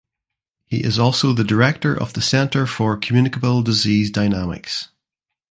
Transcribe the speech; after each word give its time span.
He 0.65 0.77
is 0.83 0.97
also 0.97 1.31
the 1.31 1.43
Director 1.43 1.93
of 1.95 2.13
the 2.13 2.23
Center 2.23 2.65
for 2.65 2.97
Communicable 2.97 3.61
Disease 3.61 4.09
Dynamics. 4.09 4.87